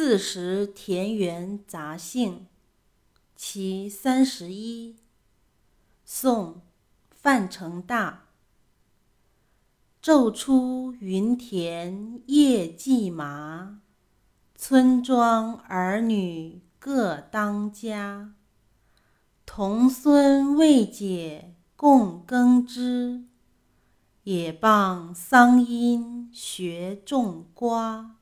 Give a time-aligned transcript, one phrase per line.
[0.00, 2.46] 四时田园杂兴
[3.34, 4.94] 其三十一。
[6.04, 6.62] 宋
[7.10, 8.28] 范成大。
[10.00, 13.80] 昼出耘田夜绩麻
[14.54, 18.34] 村庄儿女各当家。
[19.44, 23.24] 童孙未解供耕织
[24.22, 28.17] 也傍桑阴学种瓜。